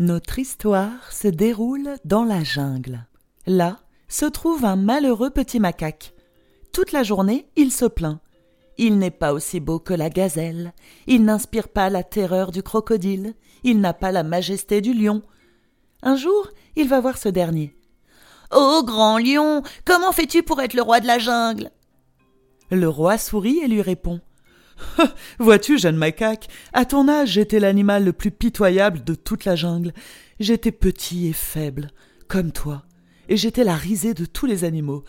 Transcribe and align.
Notre 0.00 0.38
histoire 0.38 1.12
se 1.12 1.28
déroule 1.28 1.96
dans 2.06 2.24
la 2.24 2.42
jungle. 2.42 3.06
Là 3.46 3.80
se 4.08 4.24
trouve 4.24 4.64
un 4.64 4.74
malheureux 4.74 5.28
petit 5.28 5.60
macaque. 5.60 6.14
Toute 6.72 6.92
la 6.92 7.02
journée, 7.02 7.50
il 7.54 7.70
se 7.70 7.84
plaint. 7.84 8.18
Il 8.78 8.96
n'est 8.96 9.10
pas 9.10 9.34
aussi 9.34 9.60
beau 9.60 9.78
que 9.78 9.92
la 9.92 10.08
gazelle, 10.08 10.72
il 11.06 11.22
n'inspire 11.22 11.68
pas 11.68 11.90
la 11.90 12.02
terreur 12.02 12.50
du 12.50 12.62
crocodile, 12.62 13.34
il 13.62 13.78
n'a 13.78 13.92
pas 13.92 14.10
la 14.10 14.22
majesté 14.22 14.80
du 14.80 14.94
lion. 14.94 15.20
Un 16.02 16.16
jour, 16.16 16.48
il 16.76 16.88
va 16.88 16.98
voir 17.00 17.18
ce 17.18 17.28
dernier. 17.28 17.76
Ô 18.52 18.82
grand 18.82 19.18
lion, 19.18 19.62
comment 19.84 20.12
fais-tu 20.12 20.42
pour 20.42 20.62
être 20.62 20.72
le 20.72 20.80
roi 20.80 21.00
de 21.00 21.06
la 21.06 21.18
jungle? 21.18 21.70
Le 22.70 22.88
roi 22.88 23.18
sourit 23.18 23.58
et 23.58 23.68
lui 23.68 23.82
répond. 23.82 24.22
Vois-tu, 25.38 25.78
jeune 25.78 25.96
macaque, 25.96 26.48
à 26.72 26.84
ton 26.84 27.08
âge 27.08 27.30
j'étais 27.30 27.60
l'animal 27.60 28.04
le 28.04 28.12
plus 28.12 28.30
pitoyable 28.30 29.04
de 29.04 29.14
toute 29.14 29.44
la 29.44 29.56
jungle. 29.56 29.92
J'étais 30.38 30.72
petit 30.72 31.28
et 31.28 31.32
faible, 31.32 31.90
comme 32.28 32.52
toi, 32.52 32.82
et 33.28 33.36
j'étais 33.36 33.64
la 33.64 33.76
risée 33.76 34.14
de 34.14 34.24
tous 34.24 34.46
les 34.46 34.64
animaux. 34.64 35.04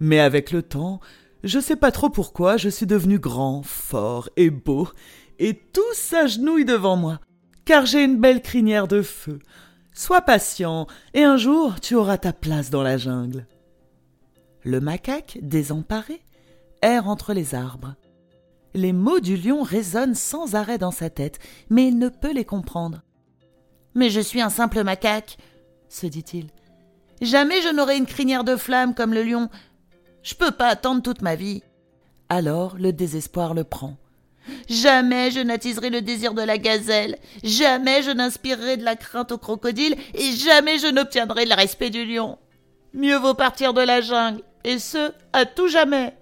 Mais 0.00 0.18
avec 0.18 0.50
le 0.50 0.62
temps, 0.62 1.00
je 1.44 1.58
sais 1.58 1.76
pas 1.76 1.90
trop 1.90 2.10
pourquoi, 2.10 2.56
je 2.56 2.68
suis 2.68 2.86
devenu 2.86 3.18
grand, 3.18 3.62
fort 3.62 4.28
et 4.36 4.50
beau, 4.50 4.88
et 5.38 5.54
tous 5.54 5.94
s'agenouillent 5.94 6.64
devant 6.64 6.96
moi, 6.96 7.20
car 7.64 7.86
j'ai 7.86 8.04
une 8.04 8.20
belle 8.20 8.42
crinière 8.42 8.88
de 8.88 9.02
feu. 9.02 9.38
Sois 9.94 10.22
patient, 10.22 10.86
et 11.14 11.22
un 11.22 11.36
jour 11.36 11.80
tu 11.80 11.94
auras 11.94 12.18
ta 12.18 12.32
place 12.32 12.70
dans 12.70 12.82
la 12.82 12.96
jungle. 12.96 13.46
Le 14.64 14.80
macaque, 14.80 15.38
désemparé, 15.42 16.22
erre 16.82 17.08
entre 17.08 17.32
les 17.32 17.54
arbres. 17.54 17.94
Les 18.74 18.92
mots 18.92 19.20
du 19.20 19.36
lion 19.36 19.62
résonnent 19.62 20.14
sans 20.14 20.54
arrêt 20.54 20.78
dans 20.78 20.90
sa 20.90 21.10
tête, 21.10 21.38
mais 21.68 21.88
il 21.88 21.98
ne 21.98 22.08
peut 22.08 22.32
les 22.32 22.44
comprendre. 22.44 23.02
Mais 23.94 24.08
je 24.08 24.20
suis 24.20 24.40
un 24.40 24.48
simple 24.48 24.82
macaque, 24.82 25.36
se 25.88 26.06
dit-il. 26.06 26.46
Jamais 27.20 27.60
je 27.62 27.68
n'aurai 27.68 27.98
une 27.98 28.06
crinière 28.06 28.44
de 28.44 28.56
flamme 28.56 28.94
comme 28.94 29.12
le 29.12 29.22
lion. 29.22 29.50
Je 30.22 30.34
peux 30.34 30.50
pas 30.50 30.68
attendre 30.68 31.02
toute 31.02 31.22
ma 31.22 31.34
vie. 31.34 31.62
Alors 32.28 32.76
le 32.78 32.92
désespoir 32.92 33.52
le 33.52 33.64
prend. 33.64 33.96
Jamais 34.68 35.30
je 35.30 35.40
n'attiserai 35.40 35.90
le 35.90 36.00
désir 36.00 36.34
de 36.34 36.42
la 36.42 36.58
gazelle, 36.58 37.16
jamais 37.44 38.02
je 38.02 38.10
n'inspirerai 38.10 38.76
de 38.76 38.84
la 38.84 38.96
crainte 38.96 39.32
au 39.32 39.38
crocodile, 39.38 39.94
et 40.14 40.32
jamais 40.32 40.78
je 40.78 40.88
n'obtiendrai 40.88 41.44
le 41.44 41.54
respect 41.54 41.90
du 41.90 42.04
lion. 42.04 42.38
Mieux 42.94 43.18
vaut 43.18 43.34
partir 43.34 43.72
de 43.72 43.80
la 43.80 44.00
jungle, 44.00 44.42
et 44.64 44.78
ce, 44.78 45.12
à 45.32 45.46
tout 45.46 45.68
jamais. 45.68 46.16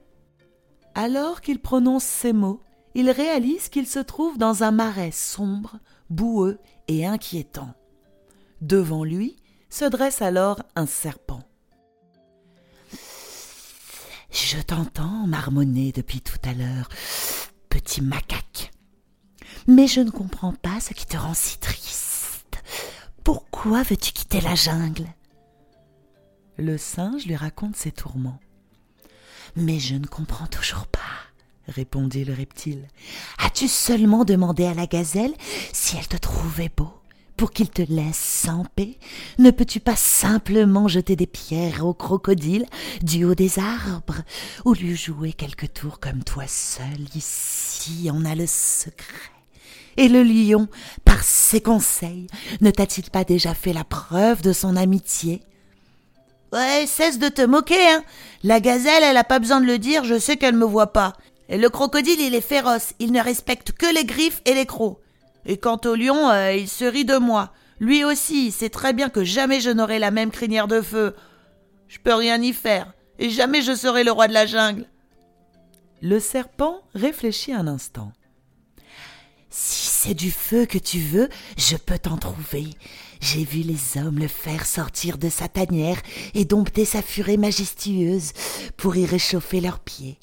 Alors 0.94 1.40
qu'il 1.40 1.60
prononce 1.60 2.04
ces 2.04 2.32
mots, 2.32 2.62
il 2.94 3.10
réalise 3.10 3.68
qu'il 3.68 3.86
se 3.86 4.00
trouve 4.00 4.38
dans 4.38 4.62
un 4.62 4.70
marais 4.70 5.12
sombre, 5.12 5.78
boueux 6.08 6.58
et 6.88 7.06
inquiétant. 7.06 7.74
Devant 8.60 9.04
lui 9.04 9.36
se 9.68 9.84
dresse 9.84 10.20
alors 10.22 10.62
un 10.74 10.86
serpent. 10.86 11.42
Je 14.30 14.60
t'entends 14.60 15.26
marmonner 15.26 15.92
depuis 15.92 16.20
tout 16.20 16.38
à 16.44 16.52
l'heure, 16.52 16.88
petit 17.68 18.02
macaque. 18.02 18.72
Mais 19.66 19.86
je 19.86 20.00
ne 20.00 20.10
comprends 20.10 20.52
pas 20.52 20.80
ce 20.80 20.94
qui 20.94 21.06
te 21.06 21.16
rend 21.16 21.34
si 21.34 21.58
triste. 21.58 22.62
Pourquoi 23.24 23.82
veux-tu 23.82 24.12
quitter 24.12 24.40
la 24.40 24.54
jungle? 24.54 25.06
Le 26.56 26.78
singe 26.78 27.26
lui 27.26 27.36
raconte 27.36 27.76
ses 27.76 27.92
tourments. 27.92 28.40
Mais 29.56 29.78
je 29.78 29.94
ne 29.94 30.06
comprends 30.06 30.46
toujours 30.46 30.86
pas, 30.86 31.00
répondit 31.68 32.24
le 32.24 32.34
reptile. 32.34 32.86
As-tu 33.38 33.68
seulement 33.68 34.24
demandé 34.24 34.64
à 34.64 34.74
la 34.74 34.86
gazelle 34.86 35.34
si 35.72 35.96
elle 35.96 36.08
te 36.08 36.16
trouvait 36.16 36.70
beau 36.76 36.92
pour 37.36 37.52
qu'il 37.52 37.70
te 37.70 37.82
laisse 37.82 38.16
sans 38.16 38.64
paix? 38.76 38.98
Ne 39.38 39.50
peux-tu 39.50 39.80
pas 39.80 39.96
simplement 39.96 40.88
jeter 40.88 41.16
des 41.16 41.26
pierres 41.26 41.86
au 41.86 41.94
crocodile 41.94 42.66
du 43.02 43.24
haut 43.24 43.34
des 43.34 43.58
arbres 43.58 44.22
ou 44.64 44.74
lui 44.74 44.96
jouer 44.96 45.32
quelques 45.32 45.72
tours 45.72 46.00
comme 46.00 46.22
toi 46.22 46.44
seul 46.46 47.00
Ici, 47.14 48.10
on 48.12 48.24
a 48.24 48.34
le 48.34 48.46
secret? 48.46 49.32
Et 49.96 50.08
le 50.08 50.22
lion, 50.22 50.68
par 51.04 51.22
ses 51.24 51.60
conseils, 51.60 52.26
ne 52.60 52.70
t'a-t-il 52.70 53.10
pas 53.10 53.24
déjà 53.24 53.54
fait 53.54 53.72
la 53.72 53.84
preuve 53.84 54.40
de 54.42 54.52
son 54.52 54.76
amitié? 54.76 55.42
Ouais, 56.52 56.84
cesse 56.86 57.18
de 57.18 57.28
te 57.28 57.42
moquer, 57.42 57.88
hein. 57.88 58.02
La 58.42 58.60
gazelle, 58.60 59.04
elle 59.04 59.16
a 59.16 59.24
pas 59.24 59.38
besoin 59.38 59.60
de 59.60 59.66
le 59.66 59.78
dire, 59.78 60.04
je 60.04 60.18
sais 60.18 60.36
qu'elle 60.36 60.56
me 60.56 60.64
voit 60.64 60.92
pas. 60.92 61.12
Et 61.48 61.58
le 61.58 61.68
crocodile, 61.68 62.20
il 62.20 62.34
est 62.34 62.40
féroce, 62.40 62.94
il 62.98 63.12
ne 63.12 63.22
respecte 63.22 63.72
que 63.72 63.92
les 63.94 64.04
griffes 64.04 64.42
et 64.44 64.54
les 64.54 64.66
crocs. 64.66 64.98
Et 65.46 65.58
quant 65.58 65.80
au 65.84 65.94
lion, 65.94 66.28
euh, 66.30 66.52
il 66.52 66.68
se 66.68 66.84
rit 66.84 67.04
de 67.04 67.16
moi. 67.16 67.52
Lui 67.78 68.04
aussi, 68.04 68.46
il 68.46 68.52
sait 68.52 68.68
très 68.68 68.92
bien 68.92 69.08
que 69.08 69.24
jamais 69.24 69.60
je 69.60 69.70
n'aurai 69.70 69.98
la 69.98 70.10
même 70.10 70.30
crinière 70.30 70.68
de 70.68 70.80
feu. 70.80 71.14
Je 71.88 71.98
peux 71.98 72.14
rien 72.14 72.40
y 72.42 72.52
faire, 72.52 72.92
et 73.18 73.30
jamais 73.30 73.62
je 73.62 73.74
serai 73.74 74.04
le 74.04 74.12
roi 74.12 74.28
de 74.28 74.34
la 74.34 74.46
jungle. 74.46 74.86
Le 76.02 76.18
serpent 76.18 76.80
réfléchit 76.94 77.52
un 77.52 77.66
instant. 77.66 78.12
Si 79.50 79.89
c'est 80.02 80.14
du 80.14 80.30
feu 80.30 80.64
que 80.64 80.78
tu 80.78 80.98
veux, 80.98 81.28
je 81.58 81.76
peux 81.76 81.98
t'en 81.98 82.16
trouver. 82.16 82.70
J'ai 83.20 83.44
vu 83.44 83.60
les 83.60 84.00
hommes 84.00 84.18
le 84.18 84.28
faire 84.28 84.64
sortir 84.64 85.18
de 85.18 85.28
sa 85.28 85.46
tanière 85.46 86.00
et 86.32 86.46
dompter 86.46 86.86
sa 86.86 87.02
furée 87.02 87.36
majestueuse 87.36 88.32
pour 88.78 88.96
y 88.96 89.04
réchauffer 89.04 89.60
leurs 89.60 89.80
pieds. 89.80 90.18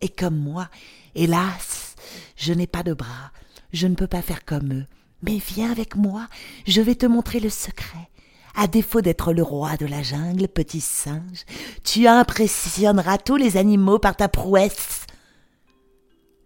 Et 0.00 0.08
comme 0.08 0.38
moi, 0.38 0.68
hélas, 1.16 1.96
je 2.36 2.52
n'ai 2.52 2.68
pas 2.68 2.84
de 2.84 2.94
bras, 2.94 3.32
je 3.72 3.88
ne 3.88 3.96
peux 3.96 4.06
pas 4.06 4.22
faire 4.22 4.44
comme 4.44 4.72
eux. 4.72 4.86
Mais 5.22 5.38
viens 5.38 5.72
avec 5.72 5.96
moi, 5.96 6.28
je 6.64 6.80
vais 6.80 6.94
te 6.94 7.06
montrer 7.06 7.40
le 7.40 7.50
secret. 7.50 8.08
À 8.54 8.68
défaut 8.68 9.00
d'être 9.00 9.32
le 9.32 9.42
roi 9.42 9.76
de 9.76 9.86
la 9.86 10.04
jungle, 10.04 10.46
petit 10.46 10.80
singe, 10.80 11.44
tu 11.82 12.06
impressionneras 12.06 13.18
tous 13.18 13.36
les 13.36 13.56
animaux 13.56 13.98
par 13.98 14.14
ta 14.14 14.28
prouesse. 14.28 15.04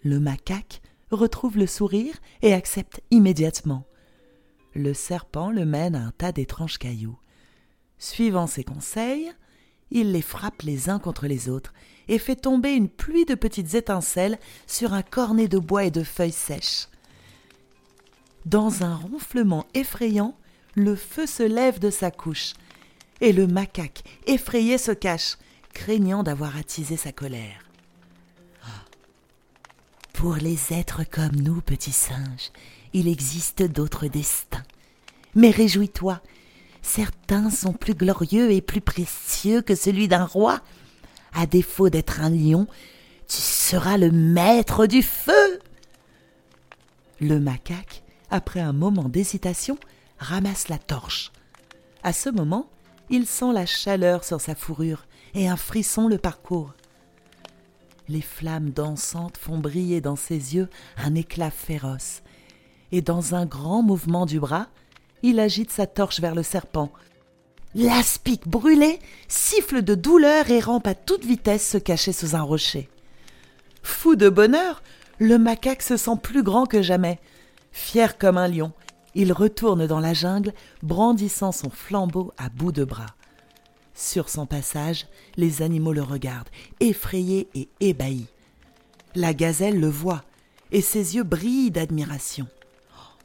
Le 0.02 0.18
macaque 0.18 0.80
retrouve 1.10 1.59
le 1.59 1.66
sourire 1.66 2.15
et 2.43 2.54
accepte 2.54 3.00
immédiatement. 3.10 3.84
Le 4.75 4.94
serpent 4.94 5.50
le 5.50 5.65
mène 5.65 5.94
à 5.94 6.06
un 6.06 6.12
tas 6.12 6.32
d'étranges 6.32 6.78
cailloux. 6.78 7.19
Suivant 7.98 8.47
ses 8.47 8.65
conseils, 8.65 9.32
il 9.91 10.12
les 10.12 10.22
frappe 10.22 10.62
les 10.62 10.88
uns 10.88 10.98
contre 10.98 11.26
les 11.26 11.48
autres 11.48 11.75
et 12.09 12.19
fait 12.19 12.37
tomber 12.37 12.72
une 12.72 12.88
pluie 12.88 13.25
de 13.25 13.34
petites 13.34 13.75
étincelles 13.75 14.38
sur 14.66 14.94
un 14.94 15.03
cornet 15.03 15.48
de 15.48 15.59
bois 15.59 15.84
et 15.84 15.91
de 15.91 16.03
feuilles 16.03 16.32
sèches. 16.32 16.88
Dans 18.47 18.82
un 18.82 18.97
ronflement 18.97 19.66
effrayant, 19.75 20.34
le 20.75 20.97
feu 20.97 21.27
se 21.27 21.42
lève 21.42 21.78
de 21.78 21.91
sa 21.91 22.10
couche, 22.10 22.54
et 23.21 23.32
le 23.32 23.47
macaque, 23.47 24.03
effrayé, 24.27 24.78
se 24.78 24.92
cache, 24.92 25.37
craignant 25.75 26.22
d'avoir 26.22 26.56
attisé 26.56 26.97
sa 26.97 27.12
colère. 27.12 27.69
Pour 30.20 30.34
les 30.34 30.75
êtres 30.75 31.00
comme 31.10 31.34
nous, 31.36 31.62
petits 31.62 31.92
singes, 31.92 32.50
il 32.92 33.08
existe 33.08 33.62
d'autres 33.62 34.06
destins. 34.06 34.62
Mais 35.34 35.48
réjouis-toi, 35.48 36.20
certains 36.82 37.48
sont 37.48 37.72
plus 37.72 37.94
glorieux 37.94 38.50
et 38.53 38.60
plus 38.60 38.82
précieux 38.82 39.62
que 39.62 39.75
celui 39.75 40.09
d'un 40.09 40.26
roi. 40.26 40.60
À 41.32 41.47
défaut 41.47 41.88
d'être 41.88 42.20
un 42.20 42.28
lion, 42.28 42.66
tu 43.28 43.38
seras 43.38 43.97
le 43.97 44.10
maître 44.10 44.84
du 44.84 45.03
feu. 45.03 45.59
Le 47.22 47.41
macaque, 47.41 48.03
après 48.30 48.60
un 48.60 48.75
moment 48.75 49.09
d'hésitation, 49.09 49.78
ramasse 50.19 50.69
la 50.69 50.76
torche. 50.76 51.32
À 52.03 52.12
ce 52.12 52.28
moment, 52.28 52.69
il 53.09 53.26
sent 53.26 53.54
la 53.54 53.64
chaleur 53.64 54.25
sur 54.25 54.42
sa 54.42 54.54
fourrure 54.54 55.06
et 55.32 55.48
un 55.48 55.56
frisson 55.56 56.09
le 56.09 56.18
parcourt. 56.18 56.74
Les 58.10 58.22
flammes 58.22 58.71
dansantes 58.71 59.36
font 59.36 59.59
briller 59.59 60.01
dans 60.01 60.16
ses 60.16 60.57
yeux 60.57 60.68
un 60.97 61.15
éclat 61.15 61.53
féroce, 61.53 62.22
et 62.91 63.03
dans 63.03 63.36
un 63.36 63.47
grand 63.47 63.83
mouvement 63.83 64.27
du 64.27 64.41
bras, 64.41 64.66
il 65.22 65.39
agite 65.39 65.71
sa 65.71 65.86
torche 65.86 66.18
vers 66.18 66.34
le 66.34 66.42
serpent. 66.42 66.91
L'aspic 67.77 68.48
brûlé 68.48 68.98
siffle 69.28 69.83
de 69.83 69.95
douleur 69.95 70.51
et 70.51 70.59
rampe 70.59 70.89
à 70.89 70.97
toute 70.97 71.24
vitesse 71.24 71.71
se 71.71 71.78
cacher 71.78 72.12
sous 72.12 72.34
un 72.34 72.42
rocher. 72.42 72.89
Fou 73.84 74.16
de 74.16 74.28
bonheur, 74.28 74.83
le 75.21 75.39
macaque 75.39 75.83
se 75.83 75.97
sent 75.97 76.18
plus 76.21 76.42
grand 76.42 76.66
que 76.66 76.83
jamais. 76.83 77.21
Fier 77.71 78.18
comme 78.18 78.39
un 78.39 78.48
lion, 78.48 78.72
il 79.15 79.33
retourne 79.33 79.86
dans 79.86 80.01
la 80.01 80.15
jungle, 80.15 80.53
brandissant 80.83 81.53
son 81.53 81.71
flambeau 81.71 82.33
à 82.39 82.48
bout 82.48 82.72
de 82.72 82.83
bras. 82.83 83.15
Sur 83.95 84.28
son 84.28 84.47
passage, 84.47 85.07
les 85.37 85.63
animaux 85.63 85.92
le 85.92 86.03
regardent, 86.03 86.48
effrayés 86.81 87.48
et 87.54 87.69
ébahis. 87.81 88.28
La 89.15 89.34
gazelle 89.34 89.81
le 89.81 89.89
voit, 89.89 90.25
et 90.72 90.81
ses 90.81 91.16
yeux 91.16 91.25
brillent 91.25 91.71
d'admiration. 91.71 92.47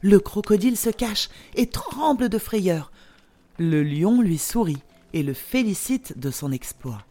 Le 0.02 0.18
crocodile 0.20 0.76
se 0.76 0.90
cache 0.90 1.28
et 1.54 1.66
tremble 1.66 2.28
de 2.28 2.38
frayeur. 2.38 2.92
Le 3.58 3.82
lion 3.82 4.20
lui 4.20 4.38
sourit 4.38 4.82
et 5.12 5.22
le 5.22 5.32
félicite 5.32 6.18
de 6.18 6.30
son 6.30 6.52
exploit. 6.52 7.02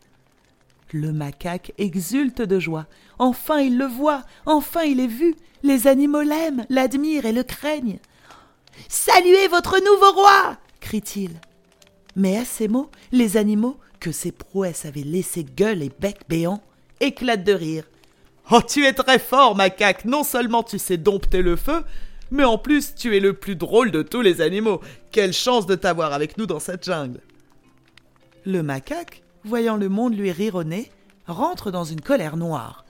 Le 0.91 1.11
macaque 1.11 1.73
exulte 1.77 2.41
de 2.41 2.59
joie. 2.59 2.85
Enfin 3.17 3.59
il 3.59 3.77
le 3.77 3.85
voit, 3.85 4.23
enfin 4.45 4.83
il 4.83 4.99
est 4.99 5.07
vu. 5.07 5.35
Les 5.63 5.87
animaux 5.87 6.21
l'aiment, 6.21 6.65
l'admirent 6.69 7.25
et 7.25 7.31
le 7.31 7.43
craignent. 7.43 7.99
Saluez 8.87 9.47
votre 9.47 9.79
nouveau 9.79 10.11
roi 10.21 10.57
crie-t-il. 10.85 11.31
Mais 12.15 12.37
à 12.37 12.45
ces 12.45 12.67
mots, 12.67 12.89
les 13.11 13.37
animaux, 13.37 13.77
que 13.99 14.11
ces 14.11 14.31
prouesses 14.31 14.85
avaient 14.85 15.01
laissé 15.01 15.43
gueule 15.43 15.81
et 15.81 15.91
bec 15.99 16.19
béant, 16.29 16.61
éclatent 16.99 17.43
de 17.43 17.53
rire. 17.53 17.83
Oh, 18.51 18.61
tu 18.61 18.85
es 18.85 18.93
très 18.93 19.19
fort, 19.19 19.55
macaque. 19.55 20.05
Non 20.05 20.23
seulement 20.23 20.63
tu 20.63 20.77
sais 20.77 20.97
dompter 20.97 21.41
le 21.41 21.55
feu, 21.55 21.83
mais 22.31 22.43
en 22.43 22.57
plus 22.57 22.95
tu 22.95 23.15
es 23.17 23.19
le 23.19 23.33
plus 23.33 23.55
drôle 23.55 23.91
de 23.91 24.01
tous 24.01 24.21
les 24.21 24.41
animaux. 24.41 24.81
Quelle 25.11 25.33
chance 25.33 25.65
de 25.65 25.75
t'avoir 25.75 26.13
avec 26.13 26.37
nous 26.37 26.45
dans 26.45 26.59
cette 26.59 26.85
jungle. 26.85 27.21
Le 28.45 28.61
macaque, 28.61 29.23
voyant 29.43 29.77
le 29.77 29.89
monde 29.89 30.15
lui 30.15 30.31
rire 30.31 30.55
au 30.55 30.63
nez, 30.63 30.91
rentre 31.27 31.71
dans 31.71 31.83
une 31.83 32.01
colère 32.01 32.37
noire. 32.37 32.85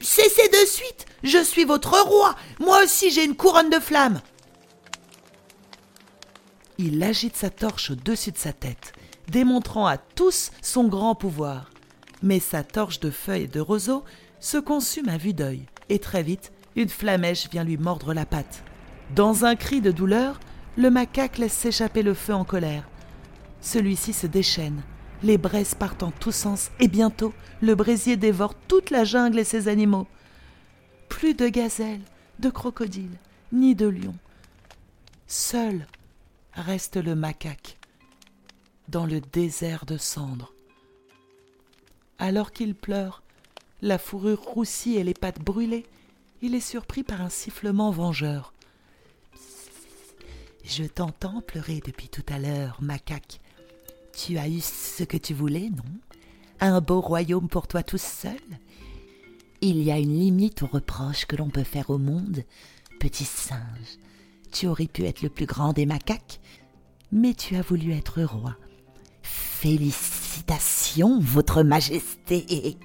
Cessez 0.00 0.48
de 0.48 0.66
suite 0.66 1.06
Je 1.22 1.42
suis 1.42 1.64
votre 1.64 1.98
roi 2.02 2.34
Moi 2.60 2.84
aussi 2.84 3.10
j'ai 3.10 3.24
une 3.24 3.36
couronne 3.36 3.70
de 3.70 3.80
flammes 3.80 4.20
Il 6.80 7.02
agite 7.02 7.34
sa 7.34 7.50
torche 7.50 7.90
au-dessus 7.90 8.30
de 8.30 8.38
sa 8.38 8.52
tête, 8.52 8.92
démontrant 9.28 9.88
à 9.88 9.98
tous 9.98 10.52
son 10.62 10.86
grand 10.86 11.16
pouvoir. 11.16 11.72
Mais 12.22 12.38
sa 12.38 12.62
torche 12.62 13.00
de 13.00 13.10
feuilles 13.10 13.42
et 13.42 13.48
de 13.48 13.58
roseaux 13.58 14.04
se 14.38 14.58
consume 14.58 15.08
à 15.08 15.16
vue 15.16 15.32
d'œil, 15.32 15.66
et 15.88 15.98
très 15.98 16.22
vite, 16.22 16.52
une 16.76 16.88
flamèche 16.88 17.50
vient 17.50 17.64
lui 17.64 17.76
mordre 17.76 18.14
la 18.14 18.24
patte. 18.24 18.62
Dans 19.16 19.44
un 19.44 19.56
cri 19.56 19.80
de 19.80 19.90
douleur, 19.90 20.38
le 20.76 20.88
macaque 20.88 21.38
laisse 21.38 21.52
s'échapper 21.52 22.04
le 22.04 22.14
feu 22.14 22.32
en 22.32 22.44
colère. 22.44 22.88
Celui-ci 23.60 24.12
se 24.12 24.28
déchaîne, 24.28 24.80
les 25.24 25.36
braises 25.36 25.74
partent 25.74 26.04
en 26.04 26.12
tous 26.12 26.30
sens, 26.30 26.70
et 26.78 26.86
bientôt 26.86 27.34
le 27.60 27.74
brésier 27.74 28.16
dévore 28.16 28.54
toute 28.54 28.90
la 28.90 29.02
jungle 29.02 29.40
et 29.40 29.44
ses 29.44 29.66
animaux. 29.66 30.06
Plus 31.08 31.34
de 31.34 31.48
gazelles, 31.48 32.04
de 32.38 32.50
crocodiles, 32.50 33.18
ni 33.50 33.74
de 33.74 33.88
lions. 33.88 34.14
Seul 35.26 35.84
reste 36.58 36.96
le 36.96 37.14
macaque, 37.14 37.78
dans 38.88 39.06
le 39.06 39.20
désert 39.20 39.86
de 39.86 39.96
cendres. 39.96 40.52
Alors 42.18 42.52
qu'il 42.52 42.74
pleure, 42.74 43.22
la 43.80 43.98
fourrure 43.98 44.42
roussie 44.42 44.96
et 44.96 45.04
les 45.04 45.14
pattes 45.14 45.40
brûlées, 45.40 45.86
il 46.42 46.54
est 46.54 46.60
surpris 46.60 47.02
par 47.02 47.22
un 47.22 47.28
sifflement 47.28 47.90
vengeur. 47.90 48.52
Je 50.64 50.84
t'entends 50.84 51.40
pleurer 51.40 51.80
depuis 51.84 52.08
tout 52.08 52.24
à 52.28 52.38
l'heure, 52.38 52.78
macaque. 52.82 53.40
Tu 54.16 54.36
as 54.36 54.48
eu 54.48 54.60
ce 54.60 55.04
que 55.04 55.16
tu 55.16 55.32
voulais, 55.32 55.70
non? 55.70 55.84
Un 56.60 56.80
beau 56.80 57.00
royaume 57.00 57.48
pour 57.48 57.68
toi 57.68 57.82
tout 57.82 57.98
seul? 57.98 58.40
Il 59.60 59.82
y 59.82 59.90
a 59.90 59.98
une 59.98 60.18
limite 60.18 60.62
aux 60.62 60.66
reproches 60.66 61.24
que 61.24 61.36
l'on 61.36 61.50
peut 61.50 61.64
faire 61.64 61.90
au 61.90 61.98
monde, 61.98 62.44
petit 63.00 63.24
singe. 63.24 63.98
Tu 64.52 64.66
aurais 64.66 64.86
pu 64.86 65.04
être 65.04 65.22
le 65.22 65.28
plus 65.28 65.46
grand 65.46 65.72
des 65.72 65.86
macaques, 65.86 66.40
mais 67.12 67.34
tu 67.34 67.56
as 67.56 67.62
voulu 67.62 67.92
être 67.92 68.22
roi. 68.22 68.56
Félicitations, 69.22 71.20
Votre 71.20 71.62
Majesté. 71.62 72.76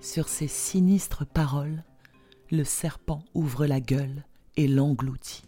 Sur 0.00 0.28
ces 0.28 0.48
sinistres 0.48 1.26
paroles, 1.26 1.84
le 2.50 2.64
serpent 2.64 3.24
ouvre 3.34 3.66
la 3.66 3.80
gueule 3.80 4.24
et 4.56 4.68
l'engloutit. 4.68 5.44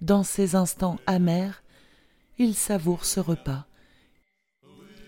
Dans 0.00 0.22
ces 0.22 0.54
instants 0.54 0.98
amers, 1.06 1.62
il 2.38 2.54
savoure 2.54 3.04
ce 3.04 3.20
repas. 3.20 3.66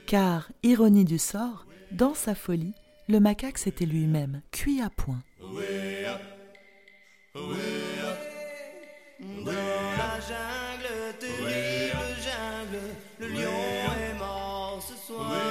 Car, 0.07 0.51
ironie 0.63 1.05
du 1.05 1.19
sort, 1.19 1.67
dans 1.91 2.15
sa 2.15 2.35
folie, 2.35 2.75
le 3.09 3.19
macaque 3.19 3.59
s'était 3.59 3.87
lui-même 3.87 4.43
cuit 4.53 4.81
à 4.81 4.91
point. 4.91 5.23
Mort 15.13 15.37
ce 15.37 15.46